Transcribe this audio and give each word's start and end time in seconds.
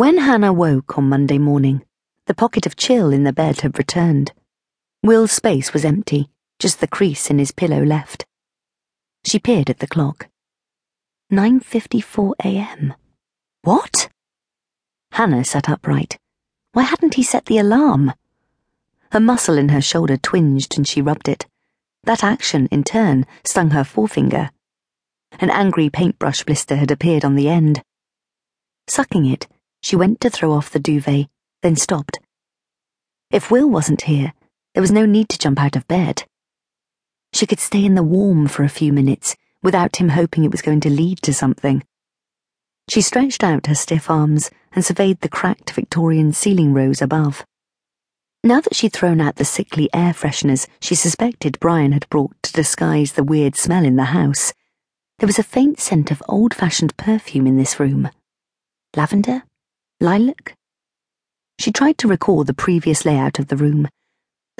When 0.00 0.16
Hannah 0.16 0.54
woke 0.54 0.96
on 0.96 1.10
Monday 1.10 1.36
morning, 1.36 1.84
the 2.24 2.32
pocket 2.32 2.64
of 2.64 2.74
chill 2.74 3.12
in 3.12 3.24
the 3.24 3.34
bed 3.34 3.60
had 3.60 3.76
returned. 3.76 4.32
Will's 5.02 5.30
space 5.30 5.74
was 5.74 5.84
empty, 5.84 6.30
just 6.58 6.80
the 6.80 6.88
crease 6.88 7.28
in 7.28 7.38
his 7.38 7.52
pillow 7.52 7.84
left. 7.84 8.24
She 9.26 9.38
peered 9.38 9.68
at 9.68 9.80
the 9.80 9.86
clock. 9.86 10.30
9.54 11.30 12.32
a.m. 12.42 12.94
What? 13.60 14.08
Hannah 15.12 15.44
sat 15.44 15.68
upright. 15.68 16.16
Why 16.72 16.84
hadn't 16.84 17.16
he 17.16 17.22
set 17.22 17.44
the 17.44 17.58
alarm? 17.58 18.14
A 19.12 19.20
muscle 19.20 19.58
in 19.58 19.68
her 19.68 19.82
shoulder 19.82 20.16
twinged 20.16 20.78
and 20.78 20.88
she 20.88 21.02
rubbed 21.02 21.28
it. 21.28 21.46
That 22.04 22.24
action, 22.24 22.68
in 22.70 22.84
turn, 22.84 23.26
stung 23.44 23.72
her 23.72 23.84
forefinger. 23.84 24.48
An 25.40 25.50
angry 25.50 25.90
paintbrush 25.90 26.44
blister 26.44 26.76
had 26.76 26.90
appeared 26.90 27.22
on 27.22 27.34
the 27.34 27.50
end. 27.50 27.82
Sucking 28.86 29.26
it, 29.26 29.46
she 29.80 29.96
went 29.96 30.20
to 30.20 30.30
throw 30.30 30.52
off 30.52 30.70
the 30.70 30.78
duvet, 30.78 31.28
then 31.62 31.76
stopped. 31.76 32.18
If 33.30 33.50
Will 33.50 33.68
wasn't 33.68 34.02
here, 34.02 34.32
there 34.74 34.80
was 34.80 34.92
no 34.92 35.06
need 35.06 35.28
to 35.30 35.38
jump 35.38 35.60
out 35.60 35.76
of 35.76 35.88
bed. 35.88 36.24
She 37.32 37.46
could 37.46 37.60
stay 37.60 37.84
in 37.84 37.94
the 37.94 38.02
warm 38.02 38.48
for 38.48 38.64
a 38.64 38.68
few 38.68 38.92
minutes 38.92 39.36
without 39.62 39.96
him 39.96 40.10
hoping 40.10 40.44
it 40.44 40.50
was 40.50 40.62
going 40.62 40.80
to 40.80 40.90
lead 40.90 41.22
to 41.22 41.34
something. 41.34 41.84
She 42.88 43.02
stretched 43.02 43.44
out 43.44 43.66
her 43.66 43.74
stiff 43.74 44.10
arms 44.10 44.50
and 44.72 44.84
surveyed 44.84 45.20
the 45.20 45.28
cracked 45.28 45.70
Victorian 45.70 46.32
ceiling 46.32 46.72
rose 46.72 47.00
above. 47.00 47.44
Now 48.42 48.60
that 48.60 48.74
she'd 48.74 48.92
thrown 48.92 49.20
out 49.20 49.36
the 49.36 49.44
sickly 49.44 49.88
air 49.92 50.12
fresheners 50.12 50.66
she 50.80 50.94
suspected 50.94 51.60
Brian 51.60 51.92
had 51.92 52.08
brought 52.08 52.34
to 52.42 52.52
disguise 52.52 53.12
the 53.12 53.22
weird 53.22 53.54
smell 53.54 53.84
in 53.84 53.96
the 53.96 54.04
house, 54.04 54.52
there 55.18 55.26
was 55.26 55.38
a 55.38 55.44
faint 55.44 55.78
scent 55.78 56.10
of 56.10 56.22
old 56.28 56.54
fashioned 56.54 56.96
perfume 56.96 57.46
in 57.46 57.58
this 57.58 57.78
room. 57.78 58.10
Lavender? 58.96 59.42
Lilac? 60.00 60.54
She 61.58 61.70
tried 61.70 61.98
to 61.98 62.08
recall 62.08 62.44
the 62.44 62.54
previous 62.54 63.04
layout 63.04 63.38
of 63.38 63.48
the 63.48 63.56
room. 63.56 63.88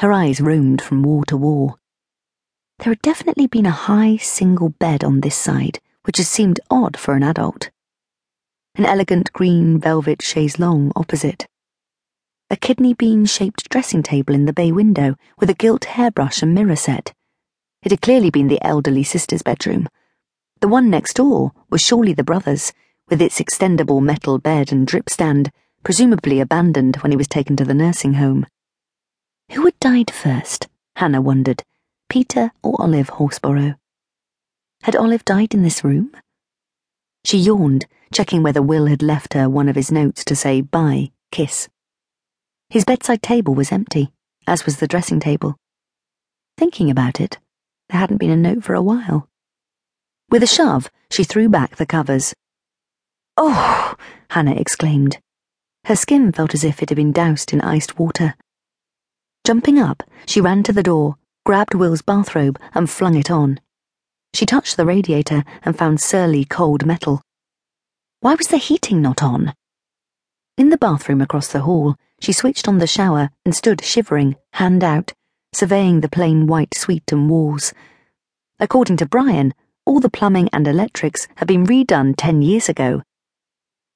Her 0.00 0.12
eyes 0.12 0.40
roamed 0.40 0.82
from 0.82 1.02
wall 1.02 1.24
to 1.24 1.36
wall. 1.36 1.78
There 2.78 2.92
had 2.92 3.02
definitely 3.02 3.46
been 3.46 3.66
a 3.66 3.70
high 3.70 4.16
single 4.16 4.70
bed 4.70 5.02
on 5.02 5.20
this 5.20 5.36
side, 5.36 5.80
which 6.04 6.18
had 6.18 6.26
seemed 6.26 6.60
odd 6.70 6.98
for 6.98 7.14
an 7.14 7.22
adult 7.22 7.70
an 8.76 8.86
elegant 8.86 9.32
green 9.32 9.78
velvet 9.78 10.22
chaise 10.22 10.58
longue 10.58 10.92
opposite. 10.94 11.46
A 12.50 12.56
kidney 12.56 12.94
bean 12.94 13.26
shaped 13.26 13.68
dressing 13.68 14.02
table 14.02 14.34
in 14.34 14.44
the 14.44 14.52
bay 14.52 14.72
window 14.72 15.16
with 15.38 15.50
a 15.50 15.54
gilt 15.54 15.84
hairbrush 15.84 16.42
and 16.42 16.54
mirror 16.54 16.76
set. 16.76 17.12
It 17.82 17.90
had 17.90 18.00
clearly 18.00 18.30
been 18.30 18.48
the 18.48 18.64
elderly 18.64 19.04
sister's 19.04 19.42
bedroom. 19.42 19.88
The 20.60 20.68
one 20.68 20.88
next 20.88 21.14
door 21.14 21.52
was 21.68 21.80
surely 21.80 22.12
the 22.12 22.24
brother's, 22.24 22.72
with 23.10 23.20
its 23.20 23.40
extendable 23.40 24.00
metal 24.00 24.38
bed 24.38 24.70
and 24.70 24.86
drip 24.86 25.10
stand, 25.10 25.50
presumably 25.82 26.38
abandoned 26.40 26.96
when 26.96 27.10
he 27.10 27.16
was 27.16 27.28
taken 27.28 27.56
to 27.56 27.64
the 27.64 27.74
nursing 27.74 28.14
home. 28.14 28.46
Who 29.50 29.64
had 29.64 29.78
died 29.80 30.10
first? 30.12 30.68
Hannah 30.96 31.20
wondered. 31.20 31.64
Peter 32.08 32.52
or 32.62 32.80
Olive 32.80 33.10
Horsborough? 33.10 33.76
Had 34.82 34.96
Olive 34.96 35.24
died 35.24 35.54
in 35.54 35.62
this 35.62 35.82
room? 35.82 36.12
She 37.24 37.36
yawned, 37.36 37.86
checking 38.12 38.42
whether 38.42 38.62
Will 38.62 38.86
had 38.86 39.02
left 39.02 39.34
her 39.34 39.48
one 39.48 39.68
of 39.68 39.76
his 39.76 39.92
notes 39.92 40.24
to 40.24 40.36
say 40.36 40.60
bye, 40.60 41.10
kiss. 41.32 41.68
His 42.68 42.84
bedside 42.84 43.22
table 43.22 43.54
was 43.54 43.72
empty, 43.72 44.12
as 44.46 44.64
was 44.64 44.78
the 44.78 44.88
dressing 44.88 45.20
table. 45.20 45.56
Thinking 46.56 46.90
about 46.90 47.20
it, 47.20 47.38
there 47.88 48.00
hadn't 48.00 48.18
been 48.18 48.30
a 48.30 48.36
note 48.36 48.62
for 48.62 48.74
a 48.74 48.82
while. 48.82 49.28
With 50.28 50.42
a 50.42 50.46
shove, 50.46 50.90
she 51.10 51.24
threw 51.24 51.48
back 51.48 51.76
the 51.76 51.86
covers. 51.86 52.34
Oh! 53.42 53.94
Hannah 54.28 54.54
exclaimed. 54.54 55.18
Her 55.86 55.96
skin 55.96 56.30
felt 56.30 56.52
as 56.52 56.62
if 56.62 56.82
it 56.82 56.90
had 56.90 56.96
been 56.96 57.10
doused 57.10 57.54
in 57.54 57.62
iced 57.62 57.98
water. 57.98 58.34
Jumping 59.46 59.78
up, 59.78 60.02
she 60.26 60.42
ran 60.42 60.62
to 60.64 60.74
the 60.74 60.82
door, 60.82 61.16
grabbed 61.46 61.72
Will's 61.72 62.02
bathrobe, 62.02 62.58
and 62.74 62.90
flung 62.90 63.14
it 63.14 63.30
on. 63.30 63.58
She 64.34 64.44
touched 64.44 64.76
the 64.76 64.84
radiator 64.84 65.42
and 65.62 65.74
found 65.74 66.02
surly 66.02 66.44
cold 66.44 66.84
metal. 66.84 67.22
Why 68.20 68.34
was 68.34 68.48
the 68.48 68.58
heating 68.58 69.00
not 69.00 69.22
on? 69.22 69.54
In 70.58 70.68
the 70.68 70.76
bathroom 70.76 71.22
across 71.22 71.48
the 71.48 71.60
hall, 71.62 71.96
she 72.20 72.34
switched 72.34 72.68
on 72.68 72.76
the 72.76 72.86
shower 72.86 73.30
and 73.46 73.56
stood 73.56 73.82
shivering, 73.82 74.36
hand 74.52 74.84
out, 74.84 75.14
surveying 75.54 76.02
the 76.02 76.10
plain 76.10 76.46
white 76.46 76.74
suite 76.74 77.10
and 77.10 77.30
walls. 77.30 77.72
According 78.58 78.98
to 78.98 79.06
Brian, 79.06 79.54
all 79.86 79.98
the 79.98 80.10
plumbing 80.10 80.50
and 80.52 80.68
electrics 80.68 81.26
had 81.36 81.48
been 81.48 81.64
redone 81.64 82.12
ten 82.18 82.42
years 82.42 82.68
ago. 82.68 83.02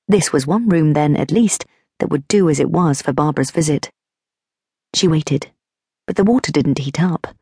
This 0.06 0.32
was 0.32 0.47
one 0.47 0.69
room, 0.69 0.92
then, 0.92 1.16
at 1.16 1.31
least, 1.31 1.65
that 1.98 2.10
would 2.10 2.28
do 2.28 2.50
as 2.50 2.60
it 2.60 2.70
was 2.70 3.00
for 3.00 3.12
Barbara's 3.12 3.50
visit. 3.50 3.91
She 4.94 5.09
waited, 5.09 5.50
but 6.06 6.16
the 6.16 6.25
water 6.25 6.53
didn't 6.53 6.78
heat 6.78 7.00
up. 7.00 7.34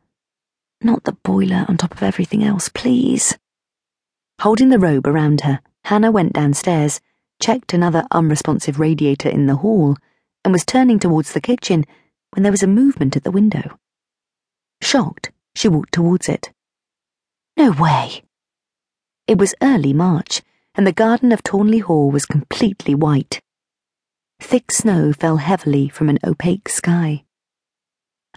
Not 0.80 1.04
the 1.04 1.16
boiler 1.24 1.64
on 1.68 1.76
top 1.76 1.92
of 1.92 2.02
everything 2.02 2.42
else, 2.42 2.68
please. 2.68 3.36
Holding 4.40 4.68
the 4.68 4.78
robe 4.78 5.06
around 5.06 5.42
her, 5.42 5.60
Hannah 5.84 6.10
went 6.10 6.32
downstairs, 6.32 7.00
checked 7.40 7.72
another 7.72 8.04
unresponsive 8.10 8.78
radiator 8.78 9.28
in 9.28 9.46
the 9.46 9.56
hall, 9.56 9.96
and 10.44 10.52
was 10.52 10.64
turning 10.64 10.98
towards 10.98 11.32
the 11.32 11.40
kitchen 11.40 11.84
when 12.30 12.42
there 12.42 12.52
was 12.52 12.62
a 12.62 12.68
movement 12.68 13.16
at 13.16 13.24
the 13.24 13.30
window. 13.30 13.78
Shocked, 14.80 15.30
she 15.54 15.68
walked 15.68 15.92
towards 15.92 16.28
it. 16.28 16.52
No 17.56 17.72
way! 17.72 18.22
It 19.26 19.38
was 19.38 19.54
early 19.62 19.92
March, 19.92 20.42
and 20.74 20.86
the 20.86 20.92
garden 20.92 21.32
of 21.32 21.42
Tornley 21.42 21.78
Hall 21.78 22.10
was 22.10 22.24
completely 22.24 22.94
white. 22.94 23.40
Thick 24.40 24.72
snow 24.72 25.12
fell 25.12 25.36
heavily 25.36 25.88
from 25.88 26.08
an 26.08 26.18
opaque 26.24 26.68
sky. 26.68 27.24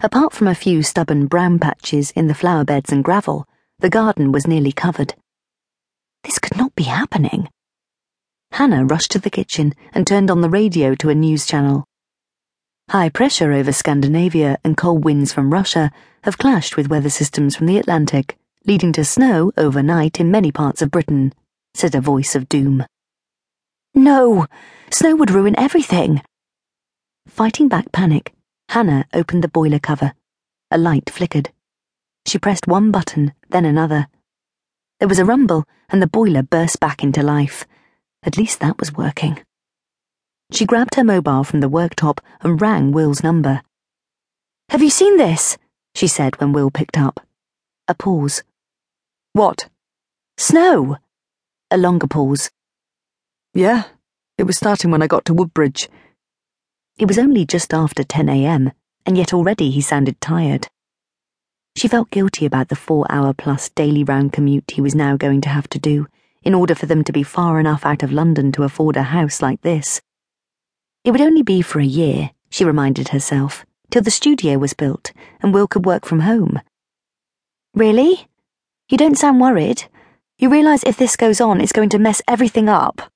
Apart 0.02 0.34
from 0.34 0.46
a 0.46 0.54
few 0.54 0.82
stubborn 0.82 1.26
brown 1.26 1.58
patches 1.58 2.10
in 2.10 2.26
the 2.26 2.34
flower 2.34 2.64
beds 2.64 2.92
and 2.92 3.02
gravel, 3.02 3.46
the 3.78 3.90
garden 3.90 4.30
was 4.30 4.46
nearly 4.46 4.72
covered. 4.72 5.14
This 6.22 6.38
could 6.38 6.56
not 6.56 6.74
be 6.74 6.84
happening. 6.84 7.48
Hannah 8.52 8.84
rushed 8.84 9.10
to 9.12 9.18
the 9.18 9.30
kitchen 9.30 9.74
and 9.92 10.06
turned 10.06 10.30
on 10.30 10.42
the 10.42 10.50
radio 10.50 10.94
to 10.96 11.08
a 11.08 11.14
news 11.14 11.46
channel. 11.46 11.84
High 12.90 13.08
pressure 13.08 13.52
over 13.52 13.72
Scandinavia 13.72 14.58
and 14.62 14.76
cold 14.76 15.04
winds 15.04 15.32
from 15.32 15.52
Russia 15.52 15.90
have 16.22 16.38
clashed 16.38 16.76
with 16.76 16.88
weather 16.88 17.10
systems 17.10 17.56
from 17.56 17.66
the 17.66 17.78
Atlantic, 17.78 18.38
leading 18.64 18.92
to 18.92 19.04
snow 19.04 19.50
overnight 19.56 20.20
in 20.20 20.30
many 20.30 20.52
parts 20.52 20.82
of 20.82 20.90
Britain, 20.90 21.32
said 21.76 21.94
a 21.94 22.00
voice 22.00 22.34
of 22.34 22.48
doom. 22.48 22.86
No! 23.94 24.46
Snow 24.90 25.16
would 25.16 25.30
ruin 25.30 25.58
everything! 25.58 26.22
Fighting 27.28 27.68
back 27.68 27.92
panic, 27.92 28.32
Hannah 28.70 29.06
opened 29.12 29.44
the 29.44 29.48
boiler 29.48 29.78
cover. 29.78 30.14
A 30.70 30.78
light 30.78 31.10
flickered. 31.10 31.50
She 32.26 32.38
pressed 32.38 32.66
one 32.66 32.90
button, 32.90 33.32
then 33.50 33.64
another. 33.64 34.08
There 34.98 35.08
was 35.08 35.18
a 35.18 35.24
rumble, 35.24 35.64
and 35.90 36.00
the 36.00 36.06
boiler 36.06 36.42
burst 36.42 36.80
back 36.80 37.02
into 37.02 37.22
life. 37.22 37.66
At 38.22 38.36
least 38.36 38.60
that 38.60 38.78
was 38.80 38.94
working. 38.94 39.38
She 40.52 40.64
grabbed 40.64 40.94
her 40.94 41.04
mobile 41.04 41.44
from 41.44 41.60
the 41.60 41.70
worktop 41.70 42.18
and 42.40 42.60
rang 42.60 42.92
Will's 42.92 43.22
number. 43.22 43.62
Have 44.70 44.82
you 44.82 44.90
seen 44.90 45.16
this? 45.16 45.58
she 45.94 46.06
said 46.06 46.40
when 46.40 46.52
Will 46.52 46.70
picked 46.70 46.98
up. 46.98 47.20
A 47.86 47.94
pause. 47.94 48.42
What? 49.32 49.68
Snow. 50.38 50.96
A 51.72 51.76
longer 51.76 52.06
pause. 52.06 52.48
Yeah, 53.52 53.84
it 54.38 54.44
was 54.44 54.56
starting 54.56 54.92
when 54.92 55.02
I 55.02 55.08
got 55.08 55.24
to 55.24 55.34
Woodbridge. 55.34 55.88
It 56.96 57.08
was 57.08 57.18
only 57.18 57.44
just 57.44 57.74
after 57.74 58.04
10 58.04 58.28
a.m., 58.28 58.70
and 59.04 59.18
yet 59.18 59.34
already 59.34 59.72
he 59.72 59.80
sounded 59.80 60.20
tired. 60.20 60.68
She 61.76 61.88
felt 61.88 62.10
guilty 62.10 62.46
about 62.46 62.68
the 62.68 62.76
four 62.76 63.04
hour 63.10 63.34
plus 63.34 63.68
daily 63.70 64.04
round 64.04 64.32
commute 64.32 64.70
he 64.70 64.80
was 64.80 64.94
now 64.94 65.16
going 65.16 65.40
to 65.40 65.48
have 65.48 65.68
to 65.70 65.80
do 65.80 66.06
in 66.44 66.54
order 66.54 66.76
for 66.76 66.86
them 66.86 67.02
to 67.02 67.12
be 67.12 67.24
far 67.24 67.58
enough 67.58 67.84
out 67.84 68.04
of 68.04 68.12
London 68.12 68.52
to 68.52 68.62
afford 68.62 68.96
a 68.96 69.02
house 69.02 69.42
like 69.42 69.62
this. 69.62 70.00
It 71.02 71.10
would 71.10 71.20
only 71.20 71.42
be 71.42 71.62
for 71.62 71.80
a 71.80 71.84
year, 71.84 72.30
she 72.48 72.64
reminded 72.64 73.08
herself, 73.08 73.66
till 73.90 74.02
the 74.02 74.12
studio 74.12 74.56
was 74.56 74.72
built 74.72 75.12
and 75.42 75.52
Will 75.52 75.66
could 75.66 75.84
work 75.84 76.06
from 76.06 76.20
home. 76.20 76.60
Really? 77.74 78.28
You 78.88 78.96
don't 78.96 79.18
sound 79.18 79.40
worried. 79.40 79.86
You 80.38 80.50
realise 80.50 80.82
if 80.84 80.98
this 80.98 81.16
goes 81.16 81.40
on, 81.40 81.60
it's 81.60 81.72
going 81.72 81.88
to 81.90 81.98
mess 81.98 82.20
everything 82.28 82.68
up. 82.68 83.10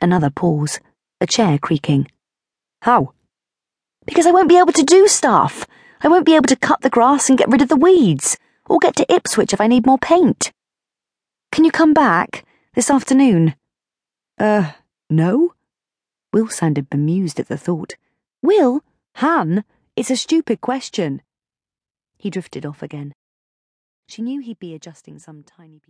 Another 0.00 0.30
pause, 0.30 0.80
a 1.20 1.26
chair 1.26 1.56
creaking. 1.58 2.10
How? 2.82 3.12
Because 4.04 4.26
I 4.26 4.32
won't 4.32 4.48
be 4.48 4.58
able 4.58 4.72
to 4.72 4.82
do 4.82 5.06
stuff. 5.06 5.66
I 6.00 6.08
won't 6.08 6.26
be 6.26 6.34
able 6.34 6.48
to 6.48 6.56
cut 6.56 6.80
the 6.80 6.90
grass 6.90 7.28
and 7.28 7.38
get 7.38 7.48
rid 7.48 7.62
of 7.62 7.68
the 7.68 7.76
weeds, 7.76 8.36
or 8.68 8.78
get 8.78 8.96
to 8.96 9.12
Ipswich 9.12 9.52
if 9.52 9.60
I 9.60 9.68
need 9.68 9.86
more 9.86 9.98
paint. 9.98 10.52
Can 11.52 11.64
you 11.64 11.70
come 11.70 11.94
back 11.94 12.44
this 12.74 12.90
afternoon? 12.90 13.54
Uh, 14.38 14.72
no? 15.08 15.54
Will 16.32 16.48
sounded 16.48 16.90
bemused 16.90 17.38
at 17.38 17.48
the 17.48 17.56
thought. 17.56 17.94
Will? 18.42 18.82
Han? 19.16 19.64
It's 19.94 20.10
a 20.10 20.16
stupid 20.16 20.60
question. 20.60 21.22
He 22.18 22.30
drifted 22.30 22.66
off 22.66 22.82
again. 22.82 23.14
She 24.08 24.22
knew 24.22 24.40
he'd 24.40 24.58
be 24.58 24.74
adjusting 24.74 25.18
some 25.18 25.44
tiny. 25.44 25.82